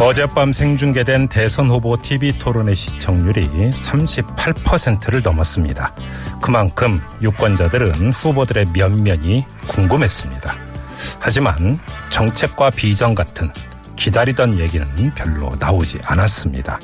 [0.00, 5.94] 어젯밤 생중계된 대선 후보 TV 토론의 시청률이 38%를 넘었습니다.
[6.42, 10.56] 그만큼 유권자들은 후보들의 면면이 궁금했습니다.
[11.20, 11.78] 하지만
[12.10, 13.50] 정책과 비전 같은
[13.96, 16.78] 기다리던 얘기는 별로 나오지 않았습니다.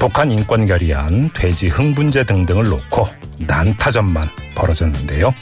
[0.00, 3.06] 북한 인권 결의안, 돼지 흥분제 등등을 놓고
[3.46, 5.32] 난타전만 벌어졌는데요.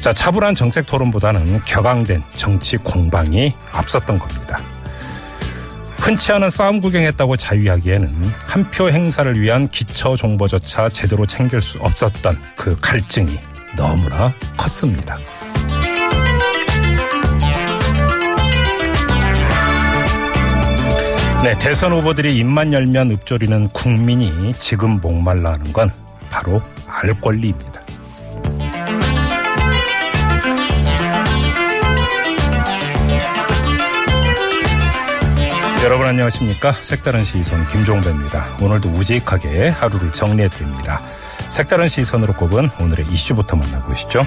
[0.00, 4.60] 자, 차분한 정책 토론보다는 격앙된 정치 공방이 앞섰던 겁니다.
[6.04, 12.40] 흔치 않은 싸움 구경했다고 자위하기에는 한 표 행사를 위한 기초 정보조차 제대로 챙길 수 없었던
[12.56, 13.38] 그 갈증이
[13.76, 15.16] 너무나 컸습니다.
[21.42, 25.90] 네, 대선 후보들이 입만 열면 읊조리는 국민이 지금 목말라 하는 건
[26.30, 27.73] 바로 알 권리입니다.
[36.04, 36.72] 여러분 안녕하십니까?
[36.82, 38.44] 색다른 시선 김종배입니다.
[38.60, 41.00] 오늘도 우직하게 하루를 정리해 드립니다.
[41.48, 44.20] 색다른 시선으로 꼽은 오늘의 이슈부터 만나보시죠.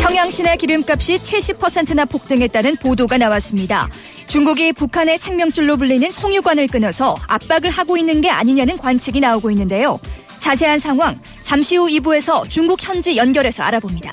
[0.00, 3.88] 평양시내 기름값이 70%나 폭등했다는 보도가 나왔습니다.
[4.28, 9.98] 중국이 북한의 생명줄로 불리는 송유관을 끊어서 압박을 하고 있는 게 아니냐는 관측이 나오고 있는데요.
[10.40, 14.12] 자세한 상황 잠시 후 2부에서 중국 현지 연결해서 알아봅니다.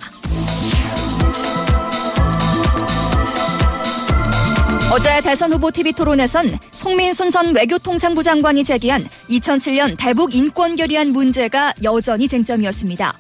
[4.89, 11.73] 어제 대선 후보 TV 토론에선 송민순 전 외교통상부 장관이 제기한 2007년 대북 인권 결의안 문제가
[11.83, 13.14] 여전히 쟁점이었습니다.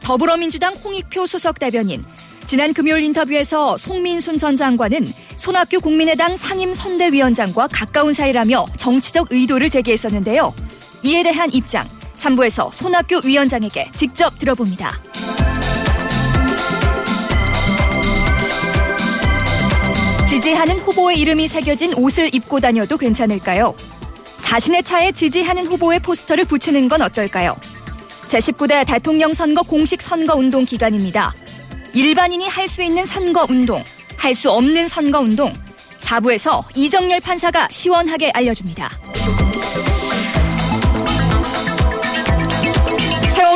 [0.00, 2.02] 더불어민주당 홍익표 수석 대변인,
[2.46, 5.06] 지난 금요일 인터뷰에서 송민순 전 장관은
[5.36, 10.52] 손학규 국민의당 상임 선대위원장과 가까운 사이라며 정치적 의도를 제기했었는데요.
[11.02, 11.88] 이에 대한 입장,
[12.20, 15.00] 3부에서 손학규 위원장에게 직접 들어봅니다.
[20.28, 23.74] 지지하는 후보의 이름이 새겨진 옷을 입고 다녀도 괜찮을까요?
[24.40, 27.56] 자신의 차에 지지하는 후보의 포스터를 붙이는 건 어떨까요?
[28.28, 31.34] 제19대 대통령 선거 공식 선거 운동 기간입니다.
[31.94, 33.82] 일반인이 할 수 있는 선거 운동,
[34.16, 35.52] 할 수 없는 선거 운동.
[35.98, 38.90] 4부에서 이정열 판사가 시원하게 알려줍니다.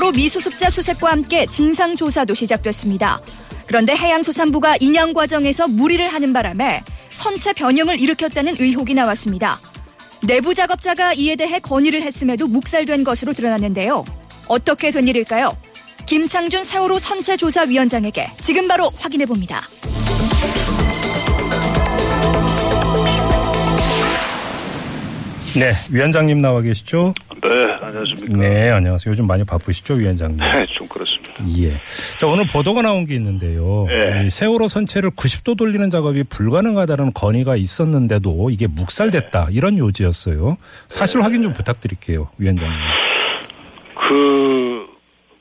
[0.05, 3.19] 세월호 미수습자 수색과 함께 진상조사도 시작됐습니다.
[3.67, 9.59] 그런데 해양수산부가 인양 과정에서 무리를 하는 바람에 선체 변형을 일으켰다는 의혹이 나왔습니다.
[10.23, 14.05] 내부 작업자가 이에 대해 건의를 했음에도 묵살된 것으로 드러났는데요.
[14.47, 15.57] 어떻게 된 일일까요?
[16.05, 19.63] 김창준 세월호 선체조사위원장에게 지금 바로 확인해 봅니다.
[25.57, 27.15] 네, 위원장님 나와 계시죠?
[27.43, 27.49] 네,
[27.81, 28.37] 안녕하십니까.
[28.37, 29.13] 네, 안녕하세요.
[29.13, 30.39] 요즘 많이 바쁘시죠, 위원장님?
[30.39, 31.33] 네, 좀 그렇습니다.
[31.59, 31.81] 예.
[32.19, 33.87] 자, 오늘 보도가 나온 게 있는데요.
[33.89, 34.27] 네.
[34.27, 39.49] 이 세월호 선체를 90도 돌리는 작업이 불가능하다는 건의가 있었는데도 이게 묵살됐다.
[39.53, 40.57] 이런 요지였어요.
[40.89, 42.75] 사실 확인 좀 부탁드릴게요, 위원장님.
[43.95, 44.87] 그,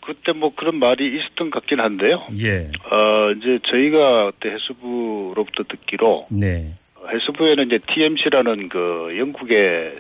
[0.06, 2.18] 그때 뭐 그런 말이 있었던 것 같긴 한데요.
[2.40, 2.69] 예.
[2.91, 6.75] 어, 이제 저희가 그때 해수부로부터 듣기로 네.
[7.12, 9.96] 해수부에는 이제 TMC라는 그 영국의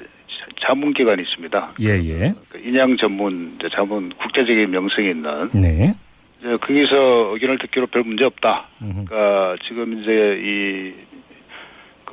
[0.65, 1.73] 자문기관이 있습니다.
[1.81, 2.33] 예, 예.
[2.49, 5.93] 그 인양 전문 자문 국제적인 명성이 있는 네.
[6.39, 8.67] 이제 거기서 의견을 듣기로 별 문제 없다.
[8.81, 9.05] 음흠.
[9.05, 11.13] 그러니까 지금 이제 이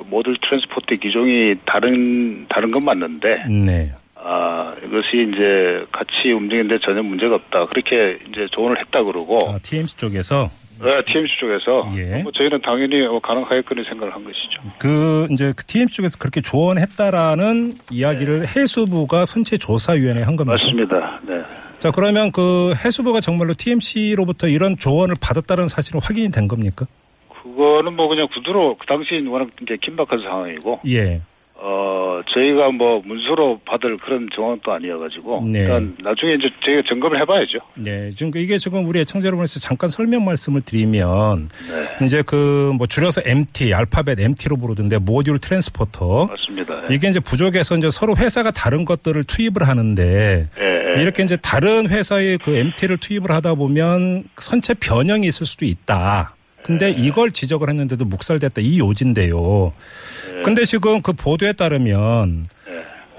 [0.01, 3.91] 그 모듈 transport 기종이 다른 다른 건 맞는데 네.
[4.15, 7.65] 아, 이것이 이제 같이 움직이는데 전혀 문제가 없다.
[7.67, 10.47] 그렇게 이제 조언을 했다 그러고, 아, TMC 쪽에서
[10.83, 12.23] 네, TMC 쪽에서, 예.
[12.23, 14.61] 뭐 저희는 당연히 어, 가능하겠거니 생각을 한 것이죠.
[14.79, 20.57] 그 이제 그 TMC 쪽에서 그렇게 조언했다라는 이야기를 해수부가 선체조사위원회에 한 겁니다.
[20.57, 21.19] 맞습니다.
[21.27, 21.41] 네.
[21.79, 26.85] 자, 그러면 그 해수부가 정말로 TMC로부터 이런 조언을 받았다는 사실은 확인이 된 겁니까?
[27.41, 31.21] 그거는 뭐 그냥 구두로 그 당시 워낙 이제 긴박한 상황이고, 예.
[31.63, 35.43] 어, 저희가 뭐 문서로 받을 그런 정황도 아니어가지고.
[35.47, 35.63] 네.
[35.63, 37.59] 그러니까 나중에 이제 저희가 점검을 해봐야죠.
[37.75, 41.47] 네, 지금 그 이게 지금 우리 애청자 여러분께서 잠깐 설명 말씀을 드리면
[41.99, 42.05] 네.
[42.05, 46.83] 이제 그 뭐 줄여서 MT, 알파벳 MT로 부르던데 모듈 트랜스포터 맞습니다.
[46.89, 46.95] 예.
[46.95, 51.01] 이게 이제 부족해서 이제 서로 회사가 다른 것들을 투입을 하는데 예.
[51.01, 56.35] 이렇게 이제 다른 회사의 그 MT를 투입을 하다 보면 선체 변형이 있을 수도 있다.
[56.63, 56.91] 근데 예.
[56.91, 59.73] 이걸 지적을 했는데도 묵살됐다 이 요지인데요.
[60.37, 60.41] 예.
[60.43, 62.45] 근데 지금 그 보도에 따르면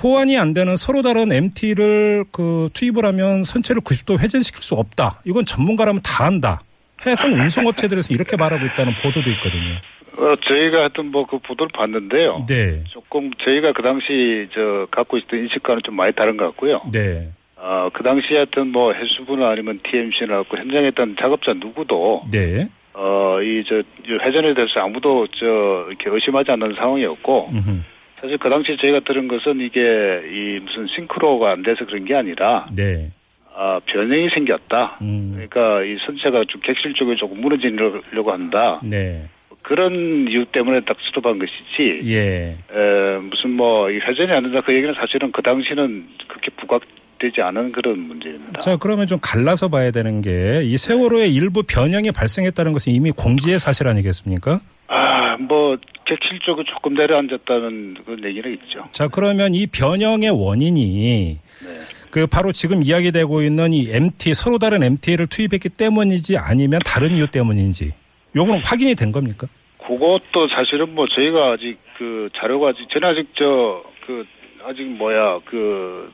[0.03, 5.21] 호환이 안 되는 서로 다른 MT를 그 투입을 하면 선체를 90도 회전시킬 수 없다.
[5.25, 6.61] 이건 전문가라면 다 한다.
[7.07, 9.79] 해상 운송업체들에서 이렇게 말하고 있다는 보도도 있거든요.
[10.17, 12.45] 어, 저희가 하여튼 뭐 그 보도를 봤는데요.
[12.49, 12.85] 네.
[12.91, 16.83] 조금 저희가 그 당시 저 갖고 있었던 인식과는 좀 많이 다른 것 같고요.
[16.93, 17.31] 네.
[17.57, 22.69] 어, 그 당시에 하여튼 뭐 해수부나 아니면 TMC나 그 현장에 있던 작업자 누구도 네.
[22.95, 23.83] 어, 이 저
[24.25, 27.81] 회전에 대해서 아무도 저 이렇게 의심하지 않는 상황이었고 음흠.
[28.21, 32.67] 사실 그 당시 저희가 들은 것은 이게 이 무슨 싱크로가 안 돼서 그런 게 아니라
[32.77, 33.11] 네.
[33.55, 34.99] 아, 변형이 생겼다.
[35.03, 35.33] 음.
[35.35, 38.81] 그러니까 이 선체가 좀 객실 쪽에 조금 무너지려고 한다.
[38.83, 39.29] 네.
[39.63, 42.01] 그런 이유 때문에 딱 스톱한 것이지.
[42.13, 42.57] 예.
[42.73, 46.83] 에, 무슨 뭐, 이 회전이 안 된다 그 얘기는 사실은 그 당시는 그렇게 부각
[47.23, 48.59] 되지 않은 그런 문제입니다.
[48.61, 53.59] 자, 그러면 좀 갈라서 봐야 되는 게 이 세월호의 일부 변형이 발생했다는 것은 이미 공지의
[53.59, 54.61] 사실 아니겠습니까?
[54.89, 58.79] 아, 뭐, 객실 쪽에 조금 내려앉았다는 그런 얘기는 있죠.
[58.93, 61.69] 자, 그러면 이 변형의 원인이 네.
[62.11, 67.27] 그 바로 지금 이야기되고 있는 이 MT 서로 다른 MT를 투입했기 때문이지 아니면 다른 이유
[67.27, 67.93] 때문인지
[68.37, 69.47] 요거는 확인이 된 겁니까?
[69.79, 74.25] 그것도 사실은 뭐 저희가 아직 그 자료가 아직, 저는 아직 저, 그,
[74.65, 76.11] 아직 뭐야, 그,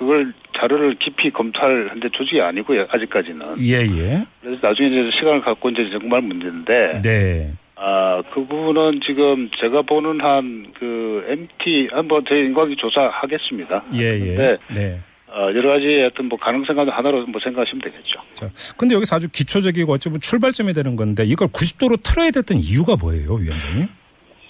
[0.00, 3.60] 그걸 자료를 깊이 검토할 현재 조직이 아니고요, 아직까지는.
[3.60, 4.24] 예, 예.
[4.40, 7.02] 그래서 나중에 이제 시간을 갖고 이제 정말 문제인데.
[7.02, 7.52] 네.
[7.76, 13.84] 아, 그 부분은 지금 제가 보는 한 그 MT 한번 저희 인과기 조사하겠습니다.
[13.92, 14.36] 예, 예.
[14.36, 15.00] 근데 네.
[15.28, 18.20] 어, 여러 가지 어떤 뭐 가능성 하나로 뭐 생각하시면 되겠죠.
[18.32, 18.48] 자,
[18.78, 23.34] 근데 여기서 아주 기초적이고 어찌 보면 출발점이 되는 건데 이걸 90도로 틀어야 됐던 이유가 뭐예요,
[23.34, 23.86] 위원장님?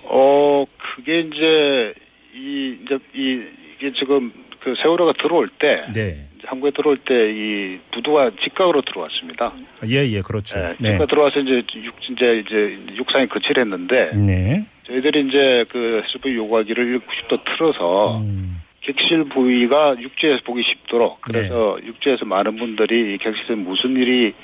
[0.04, 0.64] 어,
[0.94, 1.94] 그게 이제
[2.36, 3.42] 이 이제 이
[3.76, 6.26] 이게 지금 그 세월호가 들어올 때 네.
[6.44, 9.52] 한국에 들어올 때 이 부두가 직각으로 들어왔습니다.
[9.88, 10.58] 예, 예, 그렇죠.
[10.58, 10.92] 네, 네.
[10.92, 14.64] 직각 들어와서 이제 육 이제 이제 육상이 거칠했는데 네.
[14.86, 22.24] 저희들이 이제 그 해수부 요구하기를 90도 틀어서 음, 객실 부위가 육지에서 보기 쉽도록 그래서 육지에서
[22.24, 24.34] 많은 분들이 이 객실에서 무슨 일이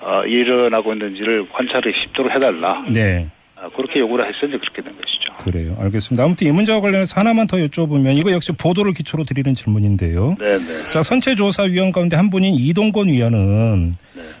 [0.00, 2.84] 어, 일어나고 있는지를 관찰을 쉽도록 해달라.
[2.92, 3.26] 네.
[3.64, 5.32] 아, 그렇게 요구를 이제 그렇게 된 것이죠.
[5.38, 5.76] 그래요.
[5.80, 6.22] 알겠습니다.
[6.22, 10.36] 아무튼 이 문제와 관련해서 하나만 더 여쭤보면 이거 역시 보도를 기초로 드리는 질문인데요.
[10.38, 10.90] 네네.
[10.90, 13.94] 자, 선체조사위원 가운데 한 분인 이동건 위원은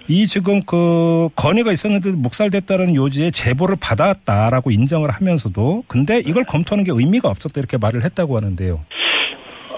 [0.08, 6.92] 이 지금 그 건의가 있었는데도 묵살됐다는 요지에 제보를 받았다라고 인정을 하면서도 근데 이걸 검토하는 게
[6.94, 8.84] 의미가 없었다 이렇게 말을 했다고 하는데요.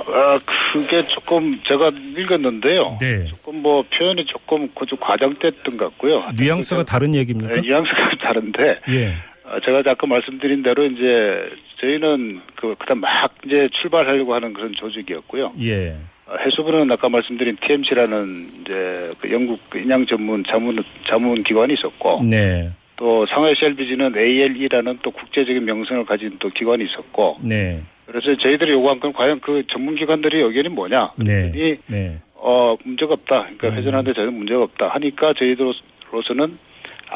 [0.09, 0.39] 아,
[0.73, 2.99] 그게 조금 제가 읽었는데요.
[3.01, 3.27] 네.
[3.27, 6.31] 조금 뭐 표현이 조금 좀 과장됐던 것 같고요.
[6.37, 7.55] 뉘앙스가 다른 얘기입니까?
[7.55, 9.15] 네, 뉘앙스가 다른데 예.
[9.49, 11.51] 어, 제가 아까 말씀드린 대로 이제
[11.81, 15.53] 저희는 그 그다음 막 이제 출발하려고 하는 그런 조직이었고요.
[15.61, 15.97] 예.
[16.27, 22.23] 어, 해수부는 아까 말씀드린 TMC라는 이제 그 영국 그 인양 전문 자문 자문 기관이 있었고
[22.25, 22.71] 네.
[22.97, 27.83] 또 상하이 CLBG는 ALE라는 또 국제적인 명성을 가진 또 기관이 있었고 네.
[28.07, 31.13] 그래서 저희들이 요구한 건 과연 그 전문 기관들의 의견이 뭐냐?
[31.19, 31.51] 네.
[31.53, 32.19] 그랬더니 네.
[32.35, 33.43] 어 문제가 없다.
[33.43, 33.75] 그러니까 음.
[33.77, 34.89] 회전하는데 전혀 문제가 없다.
[34.89, 36.59] 하니까 저희들로서는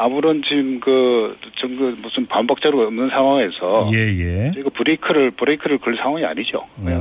[0.02, 4.50] 아무런 지금 그 증거 무슨 반박 자료가 없는 상황에서 예, 예.
[4.54, 6.64] 저희가 브레이크를 브레이크를 걸 상황이 아니죠.
[6.88, 6.92] 아.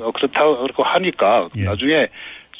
[0.00, 1.64] 어, 그렇다고 그렇고 하니까 예.
[1.64, 2.08] 나중에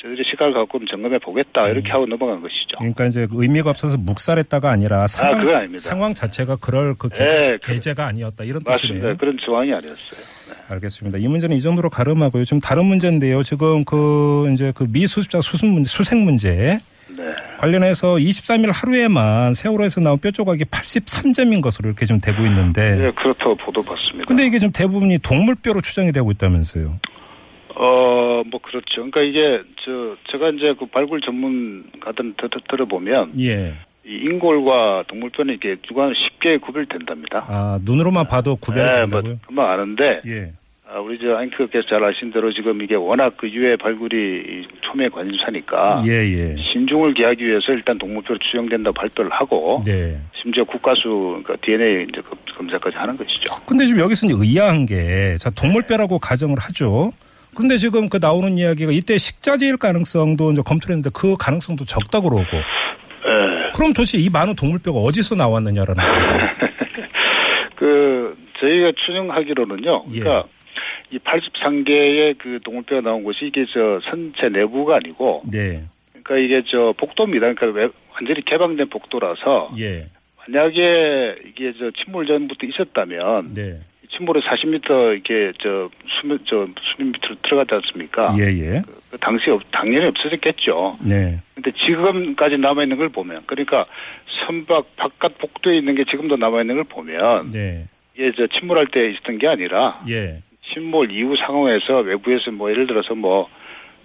[0.00, 1.70] 저희들이 시간을 갖고 점검해 보겠다 음.
[1.72, 2.76] 이렇게 하고 넘어간 것이죠.
[2.78, 5.81] 그러니까 이제 의미가 없어서 묵살했다가 아니라 상황, 그건 아닙니다.
[5.82, 8.94] 상황 자체가 그럴 그 계제, 네, 그- 계제가 아니었다 이런 맞습니다.
[9.00, 9.17] 뜻이네요.
[9.17, 10.55] 그런 상황이 아니었어요.
[10.55, 10.74] 네.
[10.74, 11.19] 알겠습니다.
[11.19, 12.44] 이 문제는 이 정도로 가름하고요.
[12.44, 13.43] 지금 다른 문제인데요.
[13.43, 16.78] 지금 그 이제 그 미 수습자 수습 문제, 수색 문제
[17.19, 17.34] 네.
[17.58, 23.56] 관련해서 23일 하루에만 세월호에서 나온 뼈 조각이 83점인 것으로 이렇게 좀 되고 있는데 네, 그렇다고
[23.56, 24.25] 보도 받습니다.
[24.27, 27.01] 근데 이게 좀 대부분이 동물뼈로 추정이 되고 있다면서요.
[27.75, 28.87] 어, 뭐 그렇죠.
[29.10, 32.34] 그러니까 이게 저 제가 이제 그 발굴 전문가들
[32.70, 33.75] 들어보면 예.
[34.06, 37.44] 이 인골과 동물뼈는 이게 육안으로 쉽게 구별된답니다.
[37.48, 39.39] 아, 눈으로만 봐도 구별이 네, 뭐 된다고요?
[39.46, 40.53] 금방 아는데 예.
[40.90, 45.10] 아, 우리 저 앵커께서 잘 아신 대로 지금 이게 워낙 그 유해 발굴이 이 초미의
[45.10, 46.56] 관심사니까 예, 예.
[46.72, 50.18] 신중을 기하기 위해서 일단 동물표로 추정된다고 발표를 하고 네.
[50.40, 53.54] 심지어 국가수 그러니까 DNA 이제 그 검사까지 하는 것이죠.
[53.66, 57.12] 근데 지금 여기서 이제 의아한 게, 자, 동물뼈라고 가정을 하죠.
[57.54, 62.56] 근데 지금 그 나오는 이야기가 이때 식자재일 가능성도 이제 검토를 했는데 그 가능성도 적다고 그러고.
[62.56, 63.70] 예.
[63.74, 66.32] 그럼 도대체 이 많은 동물뼈가 어디서 나왔느냐라는 거죠.
[67.76, 70.04] 그 저희가 추정하기로는요.
[70.14, 70.20] 예.
[70.20, 70.48] 그러니까
[71.10, 75.84] 이 83개의 그 동물뼈가 나온 곳이 이게 저 선체 내부가 아니고 네.
[76.22, 77.53] 그러니까 이게 저 복도입니다.
[77.55, 80.06] 그러니까 외- 완전히 개방된 복도라서 예.
[80.38, 83.81] 만약에 이게 저 침몰 전부터 있었다면 네.
[84.10, 85.88] 침몰에 40m 이게 저
[86.20, 88.34] 수면 저 수면 밑으로 들어가지 않습니까?
[88.38, 88.82] 예, 예.
[89.10, 90.98] 그 당시 없, 당연히 없어졌겠죠.
[91.06, 91.38] 네.
[91.55, 93.86] 근데 지금까지 남아 있는 걸 보면 그러니까
[94.46, 97.86] 선박 바깥 복도에 있는 게 지금도 남아 있는 걸 보면 네.
[98.15, 100.43] 이게 저 침몰할 때 있었던 게 아니라 예.
[100.72, 103.48] 침몰 이후 상황에서 외부에서 뭐 예를 들어서 뭐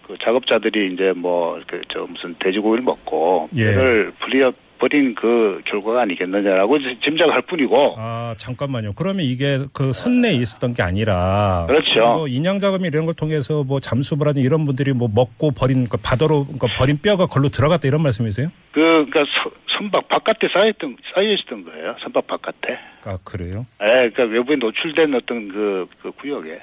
[0.08, 3.66] 그 작업자들이 이제 뭐 그 저 무슨 돼지고기를 먹고 예.
[3.66, 4.52] 배를 불려
[4.84, 8.92] 버린 그 결과가 아니겠느냐라고 짐작할 뿐이고 아, 잠깐만요.
[8.98, 11.64] 그러면 이게 그 선내에 있었던 게 아니라.
[11.68, 12.00] 그렇죠.
[12.14, 15.96] 뭐 인양 작업 이런 걸 통해서 뭐 잠수부 라든 이런 분들이 뭐 먹고 버린 그
[16.04, 18.50] 바다로 그러니까 버린 뼈가 걸로 들어갔다 이런 말씀이세요?
[18.74, 21.96] 그 그러니까 서- 선박 바깥에 쌓였던 쌓여 있었던 거예요.
[22.04, 22.78] 선박 바깥에.
[23.06, 23.66] 아, 그래요?
[23.82, 26.60] 예, 그러니까 외부에 노출된 어떤 그, 그 구역에.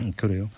[0.00, 0.48] 음, 그래요.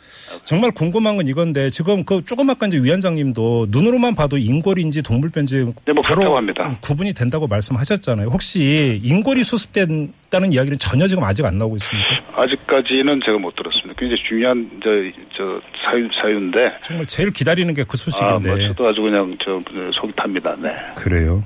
[0.45, 5.93] 정말 궁금한 건 이건데 지금 그 조금 아까 이제 위원장님도 눈으로만 봐도 인골인지 동물뼈인지 네,
[5.93, 6.73] 뭐 바로 합니다.
[6.83, 8.28] 구분이 된다고 말씀하셨잖아요.
[8.28, 12.09] 혹시 인골이 수습됐다는 이야기는 전혀 지금 아직 안 나오고 있습니까?
[12.35, 13.93] 아직까지는 제가 못 들었습니다.
[13.99, 14.90] 굉장히 중요한 저,
[15.37, 16.59] 저 사유 사유인데.
[16.83, 18.49] 정말 제일 기다리는 게그 아, 소식인데.
[18.49, 19.61] 뭐 저도 아주 그냥 저
[20.00, 20.57] 속이 탑니다.
[20.62, 20.69] 네.
[20.97, 21.43] 그래요.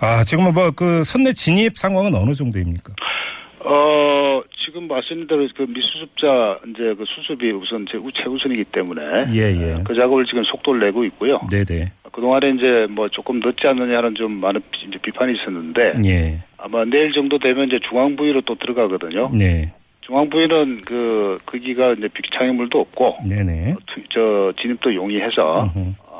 [0.00, 2.92] 아, 지금은 뭐그 선내 진입 상황은 어느 정도입니까?
[3.64, 3.70] 어,
[4.72, 9.02] 지금 말씀드린 대로 그 미수습자 이제 그 수습이 우선 제 최우선이기 때문에
[9.34, 9.82] 예, 예.
[9.84, 11.38] 그 작업을 지금 속도를 내고 있고요.
[11.50, 11.92] 네네.
[12.10, 16.38] 그동안에 이제 뭐 조금 늦지 않느냐는 좀 많은 비, 비판이 있었는데 예.
[16.56, 19.30] 아마 내일 정도 되면 이제 중앙 부위로 또 들어가거든요.
[19.38, 19.70] 네.
[20.00, 23.74] 중앙 부위는 그 거기가 이제 빅 장애물도 없고 네네.
[23.86, 25.70] 투- 저 진입도 용이해서.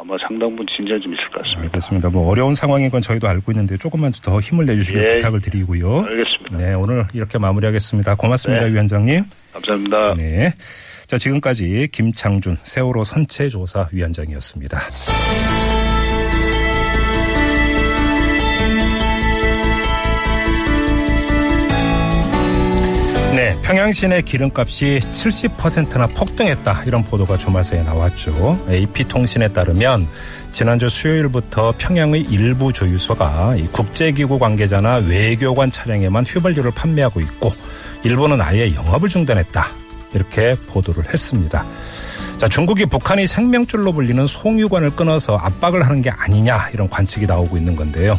[0.03, 1.63] 아마 상당 부분 진전이 좀 있을 것 같습니다.
[1.63, 2.11] 알겠습니다.
[2.11, 5.15] 뭐 어려운 상황인 건 저희도 알고 있는데 조금만 더 힘을 내주시길 예.
[5.15, 6.01] 부탁을 드리고요.
[6.01, 6.57] 알겠습니다.
[6.57, 8.17] 네, 오늘 이렇게 마무리하겠습니다.
[8.17, 8.73] 고맙습니다, 네.
[8.73, 9.25] 위원장님.
[9.53, 10.15] 감사합니다.
[10.17, 10.53] 네.
[11.07, 14.81] 자, 지금까지 김창준 세월호 선체조사 위원장이었습니다.
[23.63, 26.83] 평양 시내 기름값이 70%나 폭등했다.
[26.85, 28.67] 이런 보도가 주말사에 나왔죠.
[28.69, 30.09] AP통신에 따르면
[30.51, 37.53] 지난주 수요일부터 평양의 일부 조유소가 이 국제기구 관계자나 외교관 차량에만 휘발유를 판매하고 있고
[38.03, 39.67] 일본은 아예 영업을 중단했다.
[40.13, 41.65] 이렇게 보도를 했습니다.
[42.39, 47.77] 자, 중국이 북한이 생명줄로 불리는 송유관을 끊어서 압박을 하는 게 아니냐 이런 관측이 나오고 있는
[47.77, 48.19] 건데요.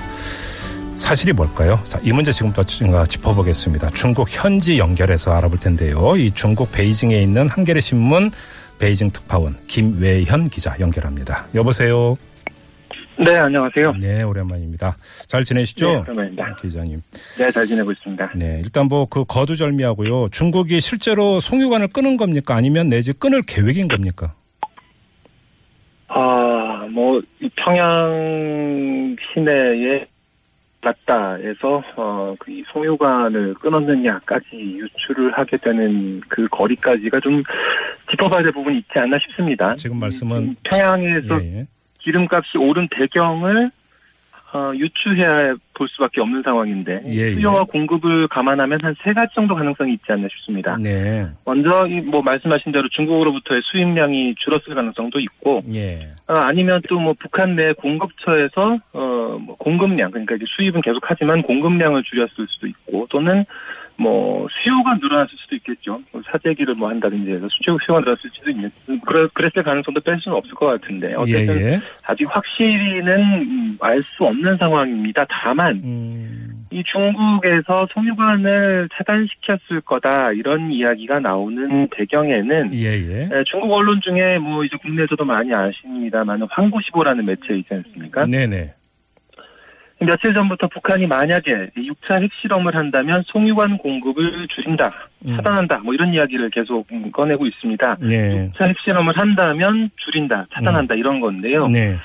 [1.04, 1.80] 사실이 뭘까요?
[1.84, 3.90] 자, 이 문제 지금부터 짚어보겠습니다.
[3.90, 6.16] 중국 현지 연결해서 알아볼 텐데요.
[6.16, 8.32] 이 중국 베이징에 있는 한겨레 신문
[8.80, 11.48] 베이징 특파원 김외현 기자 연결합니다.
[11.56, 12.16] 여보세요.
[13.20, 13.94] 네, 안녕하세요.
[14.00, 14.96] 네, 오랜만입니다.
[15.28, 15.86] 잘 지내시죠?
[15.88, 16.56] 네, 오랜만입니다.
[16.62, 17.02] 기자님.
[17.38, 18.32] 네, 잘 지내고 있습니다.
[18.36, 20.30] 네, 일단 뭐 그 거두절미하고요.
[20.30, 22.56] 중국이 실제로 송유관을 끊은 겁니까?
[22.56, 24.34] 아니면 내지 끊을 계획인 겁니까?
[26.08, 30.06] 아, 뭐, 이 평양 시내에
[30.84, 37.44] 맞다에서, 어, 그, 이 송유관을 끊었느냐까지 유출을 하게 되는 그 거리까지가 좀
[38.12, 39.74] 짚어봐야 될 부분이 있지 않나 싶습니다.
[39.76, 41.68] 지금 말씀은 이 평양에서 예, 예.
[42.00, 43.70] 기름값이 오른 배경을
[44.56, 47.32] 어, 유추해야 볼 수밖에 없는 상황인데 예, 예.
[47.32, 50.78] 수요와 공급을 감안하면 한 세 가지 정도 가능성이 있지 않나 싶습니다.
[50.80, 51.26] 네.
[51.44, 56.12] 먼저 이뭐 말씀하신 대로 중국으로부터의 수입량이 줄었을 가능성도 있고 예.
[56.28, 61.42] 어, 아니면 또 뭐 북한 내 공급처에서 어 뭐 공급량 그러니까 이제 수입은 계속 하지만
[61.42, 63.46] 공급량을 줄였을 수도 있고 또는
[63.96, 66.02] 뭐 수요가 늘어났을 수도 있겠죠.
[66.12, 68.72] 뭐 사재기를 뭐 한다든지 해서 수요 수요가 늘어났을 수도 있는
[69.06, 71.80] 그래 그랬을 가능성도 뺄 수는 없을 것 같은데 어쨌든 예, 예.
[72.08, 75.26] 아직 확실히는 알 수 없는 상황입니다.
[75.30, 83.30] 다만 음, 이 중국에서 송유관을 차단시켰을 거다 이런 이야기가 나오는 배경에는 예, 예.
[83.32, 88.26] 에, 중국 언론 중에 뭐 이제 국내에서도 많이 아십니다만 황구시보라는 매체 있지 않습니까?
[88.26, 88.74] 네네.
[90.06, 94.92] 며칠 전부터 북한이 만약에 6차 핵실험을 한다면 송유관 공급을 줄인다,
[95.26, 95.36] 음.
[95.36, 97.98] 차단한다, 뭐 이런 이야기를 계속 음, 꺼내고 있습니다.
[98.02, 98.50] 네.
[98.54, 101.68] 6차 핵실험을 한다면 줄인다, 차단한다 이런 건데요.
[101.68, 101.98] 네.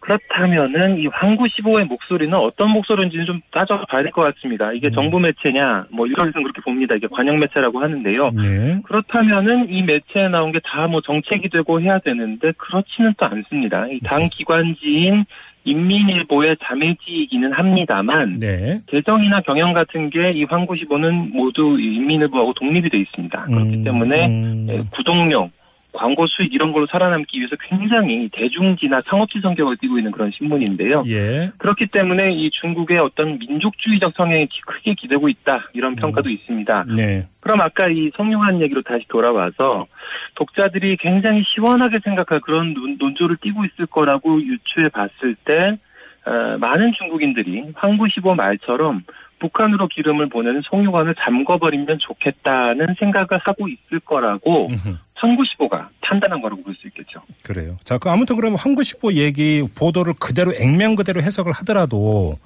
[0.00, 4.70] 그렇다면은 이 황구시보의 목소리는 어떤 목소리인지는 좀 따져봐야 될 것 같습니다.
[4.74, 4.92] 이게 음.
[4.92, 6.94] 정부 매체냐, 뭐 일각에서는 그렇게 봅니다.
[6.94, 8.30] 이게 관영 매체라고 하는데요.
[8.32, 8.80] 네.
[8.84, 13.86] 그렇다면은 이 매체에 나온 게 다 뭐 정책이 되고 해야 되는데 그렇지는 또 않습니다.
[13.88, 15.24] 이 당 기관지인
[15.64, 18.80] 인민일보의 자매지이기는 합니다만 네.
[18.90, 23.44] 재정이나 경영 같은 게이 황구시보는 모두 이 인민일보하고 독립이 돼 있습니다.
[23.46, 25.50] 그렇기 음, 때문에 음, 예, 구독용
[25.94, 31.04] 광고 수익 이런 걸로 살아남기 위해서 굉장히 대중지나 상업지 성격을 띠고 있는 그런 신문인데요.
[31.06, 31.50] 예.
[31.58, 36.84] 그렇기 때문에 이 중국의 어떤 민족주의적 성향이 기- 크게 기대고 있다 이런 평가도 있습니다.
[36.96, 37.26] 네.
[37.40, 39.86] 그럼 아까 이 성룡한 얘기로 다시 돌아와서
[40.34, 45.78] 독자들이 굉장히 시원하게 생각할 그런 논, 논조를 띠고 있을 거라고 유추해 봤을 때
[46.26, 49.02] 어, 많은 중국인들이 황구시보 말처럼
[49.38, 54.96] 북한으로 기름을 보내는 송유관을 잠궈버리면 좋겠다는 생각을 하고 있을 거라고 음흠.
[55.14, 57.20] 황구시보가 판단한 거라고 볼 수 있겠죠.
[57.44, 57.78] 그래요.
[57.84, 62.36] 자, 그 아무튼 그러면 황구십보 얘기 보도를 그대로 액면 그대로 해석을 하더라도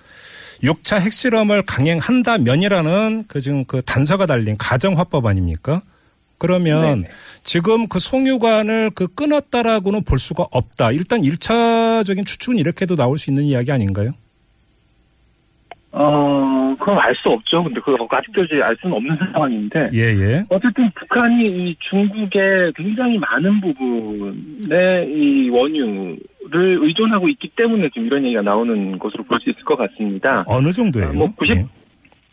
[0.62, 5.80] 6차 핵실험을 강행한다면이라는 그 지금 그 단서가 달린 가정화법 아닙니까?
[6.38, 7.08] 그러면 네네.
[7.42, 10.92] 지금 그 송유관을 그 끊었다라고는 볼 수가 없다.
[10.92, 14.12] 일단 1차적인 추측은 이렇게도 나올 수 있는 이야기 아닌가요?
[15.90, 17.64] 어, 그건 알 수 없죠.
[17.64, 19.88] 근데 그거 아직도 이제 알 수는 없는 상황인데.
[19.94, 20.44] 예, 예.
[20.50, 28.42] 어쨌든 북한이 이 중국의 굉장히 많은 부분의 이 원유를 의존하고 있기 때문에 지금 이런 얘기가
[28.42, 30.44] 나오는 것으로 볼 수 있을 것 같습니다.
[30.46, 31.12] 어느 정도예요?
[31.12, 31.66] 뭐 90,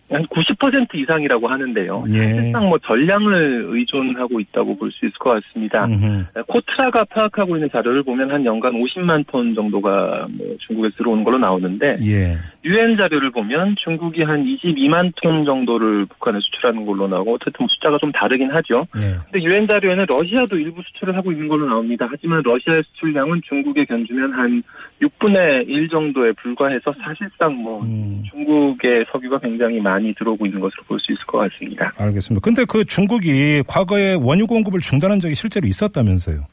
[0.09, 2.03] 한 90% 이상이라고 하는데요.
[2.09, 2.19] 예.
[2.35, 5.85] 사실상 뭐 전량을 의존하고 있다고 볼 수 있을 것 같습니다.
[5.85, 6.25] 음흠.
[6.47, 11.97] 코트라가 파악하고 있는 자료를 보면 한 연간 50만 톤 정도가 뭐 중국에 들어오는 걸로 나오는데
[12.03, 12.37] 예.
[12.63, 18.11] 유엔 자료를 보면 중국이 한 22만 톤 정도를 북한에 수출하는 걸로 나오고 어쨌든 숫자가 좀
[18.11, 18.85] 다르긴 하죠.
[19.01, 19.15] 예.
[19.31, 22.07] 근데 유엔 자료에는 러시아도 일부 수출을 하고 있는 걸로 나옵니다.
[22.09, 24.63] 하지만 러시아의 수출량은 중국에 견주면 한
[25.01, 28.23] 6분의 1 정도에 불과해서 사실상 뭐 음.
[28.31, 31.91] 중국의 석유가 굉장히 많이 들어오고 있는 것으로 볼 수 있을 것 같습니다.
[31.97, 32.43] 알겠습니다.
[32.43, 36.45] 근데 그 중국이 과거에 원유 공급을 중단한 적이 실제로 있었다면서요?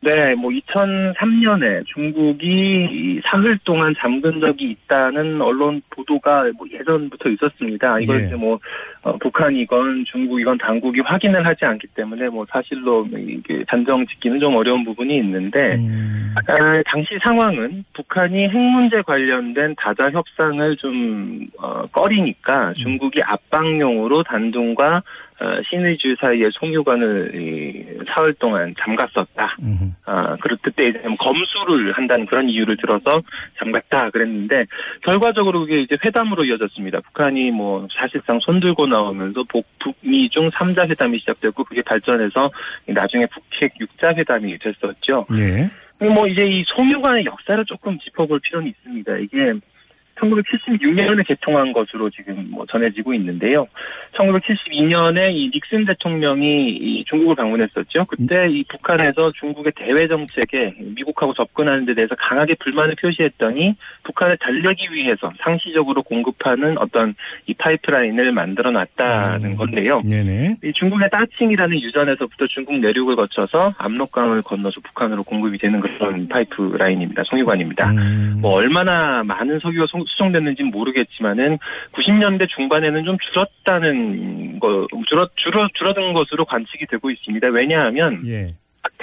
[0.00, 8.00] 네, 뭐 2003년에 중국이 이 사흘 동안 잠근 적이 있다는 언론 보도가 뭐 예전부터 있었습니다.
[8.00, 8.26] 이걸 예.
[8.26, 8.58] 이제 뭐
[9.02, 14.84] 어, 북한이건 중국이건 당국이 확인을 하지 않기 때문에 뭐 사실로 이게 단정 짓기는 좀 어려운
[14.84, 16.34] 부분이 있는데 음.
[16.36, 24.96] 아, 당시 상황은 북한이 핵 문제 관련된 다자 협상을 좀 어, 꺼리니까 중국이 압박용으로 단둥과
[24.96, 25.02] 어,
[25.68, 29.56] 신의주 사이에 송유관을 이, 사흘 동안 잠갔었다.
[29.60, 29.90] 음흠.
[30.06, 33.22] 아, 그럴 때 이제 뭐 검수를 한다는 그런 이유를 들어서
[33.58, 34.64] 잠갔다 그랬는데
[35.02, 37.00] 결과적으로 그게 이제 회담으로 이어졌습니다.
[37.00, 42.50] 북한이 뭐 사실상 손들고 나오면서 북, 북미 중 3자 회담이 시작됐고 그게 발전해서
[42.86, 45.26] 나중에 북핵 6자 회담이 됐었죠.
[45.38, 45.70] 예.
[45.98, 49.16] 뭐 이제 이 송유관의 역사를 조금 짚어볼 필요는 있습니다.
[49.18, 49.54] 이게
[50.20, 53.66] 1976년에 개통한 것으로 지금 뭐 전해지고 있는데요.
[54.14, 58.06] 1972년에 이 닉슨 대통령이 이 중국을 방문했었죠.
[58.06, 64.88] 그때 이 북한에서 중국의 대외 정책에 미국하고 접근하는 데 대해서 강하게 불만을 표시했더니 북한을 달래기
[64.92, 67.14] 위해서 상시적으로 공급하는 어떤
[67.46, 69.56] 이 파이프라인을 만들어 놨다는 음.
[69.56, 70.02] 건데요.
[70.02, 70.56] 네네.
[70.64, 77.22] 이 중국의 따칭이라는 유전에서부터 중국 내륙을 거쳐서 압록강을 건너서 북한으로 공급이 되는 그런 파이프라인입니다.
[77.24, 77.90] 송유관입니다.
[77.90, 78.38] 음.
[78.40, 81.58] 뭐 얼마나 많은 석유가 송- 수송됐는지는 모르겠지만은
[81.92, 87.48] 90년대 중반에는 좀 줄었다는 거 줄어 줄어 줄어든 것으로 관측이 되고 있습니다.
[87.48, 88.54] 왜냐하면 예.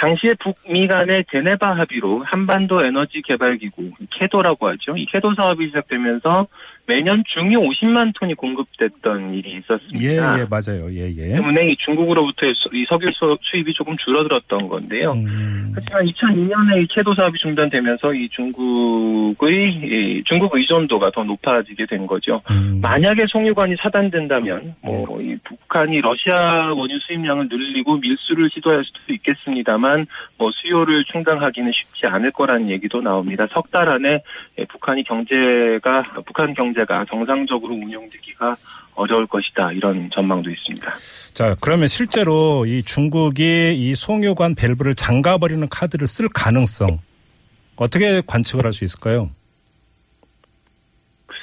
[0.04, 4.98] 당시에 북미 간의 제네바 합의로 한반도 에너지 개발 기구 캐도라고 하죠.
[4.98, 6.46] 이 캐도 사업이 시작되면서
[6.86, 10.40] 매년 중유 50만 톤이 공급됐던 일이 예, 있었습니다.
[10.42, 10.92] 예, 맞아요.
[10.92, 11.36] 예, 예.
[11.36, 15.14] 때문에 이 중국으로부터의 수- 이 석유 수- 수입이 조금 줄어들었던 건데요.
[15.14, 15.72] 음.
[15.74, 22.42] 하지만 2002년에 이 캐도 사업이 중단되면서 이 중국의 이 중국 의존도가 더 높아지게 된 거죠.
[22.52, 22.80] 음.
[22.82, 29.93] 만약에 송유관이 차단된다면 뭐 이 북한이 러시아 원유 수입량을 늘리고 밀수를 시도할 수도 있겠습니다만
[30.38, 33.48] 뭐 수요를 충당하기는 쉽지 않을 거라는 얘기도 나옵니다.
[33.54, 34.22] 석 달 안에
[34.60, 38.56] 예, 북한이 경제가 북한 경제가 정상적으로 운영되기가
[38.96, 40.92] 어려울 것이다 이런 전망도 있습니다.
[41.34, 47.00] 자, 그러면 실제로 이 중국이 이 송유관 밸브를 잠가버리는 카드를 쓸 가능성
[47.78, 49.30] 어떻게 관측을 할 수 있을까요?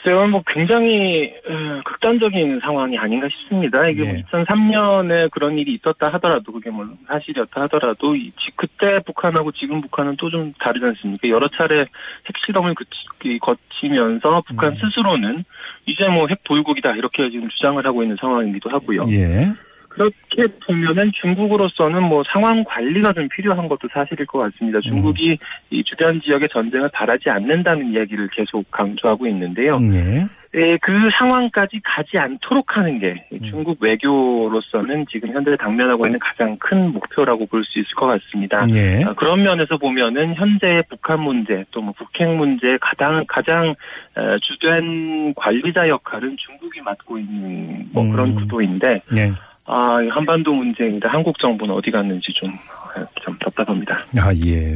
[0.03, 3.87] 글쎄요, 뭐 굉장히 어, 극단적인 상황이 아닌가 싶습니다.
[3.89, 4.23] 이게 뭐 예.
[4.23, 10.31] 2003년에 그런 일이 있었다 하더라도 그게 뭐 사실이었다 하더라도 이 그때 북한하고 지금 북한은 또
[10.31, 11.29] 좀 다르지 않습니까?
[11.29, 11.87] 여러 차례
[12.27, 14.77] 핵실험을 그치- 거치면서 북한 음.
[14.77, 15.45] 스스로는
[15.87, 19.07] 이제 뭐 핵 보유국이다 이렇게 지금 주장을 하고 있는 상황이기도 하고요.
[19.11, 19.49] 예.
[19.91, 24.81] 그렇게 보면은 중국으로서는 뭐 상황 관리가 좀 필요한 것도 사실일 것 같습니다.
[24.81, 25.37] 중국이
[25.71, 29.79] 이 주변 지역의 전쟁을 바라지 않는다는 이야기를 계속 강조하고 있는데요.
[29.93, 30.27] 예.
[30.57, 36.93] 예, 그 상황까지 가지 않도록 하는 게이 중국 외교로서는 지금 현재 당면하고 있는 가장 큰
[36.93, 38.67] 목표라고 볼 수 있을 것 같습니다.
[38.71, 39.05] 예.
[39.05, 43.75] 아, 그런 면에서 보면은 현재의 북한 문제 또 뭐 북핵 문제 가장 가장
[44.17, 48.11] 어, 주된 관리자 역할은 중국이 맡고 있는 뭐 음.
[48.11, 49.33] 그런 구도인데 예.
[49.67, 54.05] 아, 이 한반도 문제인데 한국 정부는 어디 갔는지 좀, 아, 참 답답합니다.
[54.19, 54.75] 아, 예.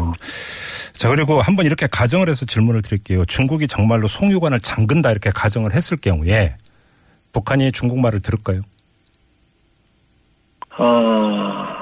[0.92, 3.25] 자, 그리고 한번 이렇게 가정을 해서 질문을 드릴게요.
[3.25, 6.57] 중국이 정말로 송유관을 잠근다 이렇게 가정을 했을 경우에
[7.33, 8.62] 북한이 중국말을 들을까요?
[10.77, 11.74] 아,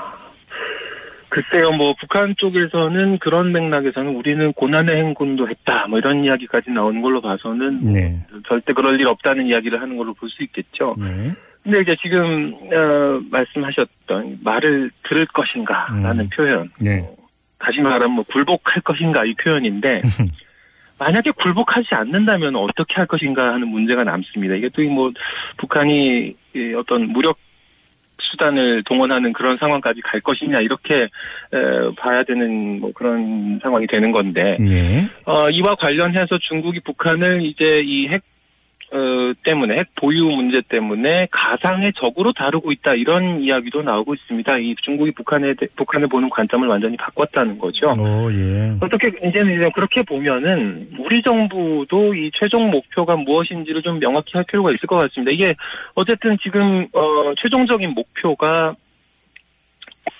[1.33, 7.23] 글쎄요, 뭐, 북한 쪽에서는 그런 맥락에서는 우리는 고난의 행군도 했다, 뭐 이런 이야기까지 나오는 걸로
[7.23, 8.23] 봐서는 네.
[8.47, 10.95] 절대 그럴 일 없다는 이야기를 하는 걸로 볼 수 있겠죠.
[10.99, 11.33] 네.
[11.62, 16.29] 근데 이제 지금, 어, 말씀하셨던 말을 들을 것인가라는 음.
[16.37, 16.71] 표현.
[16.79, 17.01] 네.
[17.01, 17.16] 어,
[17.59, 20.03] 다시 말하면 뭐 굴복할 것인가 이 표현인데,
[20.99, 24.55] 만약에 굴복하지 않는다면 어떻게 할 것인가 하는 문제가 남습니다.
[24.55, 25.11] 이게 또 뭐
[25.57, 27.38] 북한이 이 어떤 무력
[28.33, 31.09] 수단을 동원하는 그런 상황까지 갈 것이냐 이렇게 에,
[31.97, 35.07] 봐야 되는 뭐 그런 상황이 되는 건데 예.
[35.25, 38.32] 어, 이와 관련해서 중국이 북한을 이제 이핵 어,
[39.45, 44.59] 때문에 핵 보유 문제 때문에 가상의 적으로 다루고 있다 이런 이야기도 나오고 있습니다.
[44.59, 47.93] 이 중국이 북한에 대- 북한을 보는 관점을 완전히 바꿨다는 거죠.
[47.99, 48.75] 오, 예.
[48.81, 54.71] 어떻게 이제는 이제 그렇게 보면은 우리 정부도 이 최종 목표가 무엇인지를 좀 명확히 할 필요가
[54.71, 55.31] 있을 것 같습니다.
[55.33, 55.55] 이게
[55.95, 58.75] 어쨌든 지금 어 최종적인 목표가